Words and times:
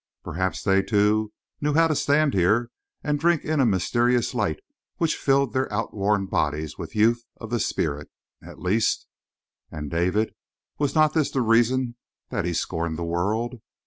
Perhaps 0.23 0.63
they, 0.63 0.81
too, 0.81 1.31
knew 1.61 1.75
how 1.75 1.87
to 1.87 1.95
stand 1.95 2.33
here 2.33 2.71
and 3.03 3.19
drink 3.19 3.43
in 3.45 3.59
a 3.59 3.67
mysterious 3.67 4.33
light 4.33 4.59
which 4.97 5.15
filled 5.15 5.53
their 5.53 5.71
outworn 5.71 6.25
bodies 6.25 6.75
with 6.75 6.95
youth 6.95 7.23
of 7.37 7.51
the 7.51 7.59
spirit, 7.59 8.09
at 8.41 8.57
least. 8.57 9.05
And 9.69 9.91
David? 9.91 10.33
Was 10.79 10.95
not 10.95 11.13
this 11.13 11.29
the 11.29 11.41
reason 11.41 11.97
that 12.31 12.45
he 12.45 12.53
scorned 12.53 12.97
the 12.97 13.03
world? 13.03 13.61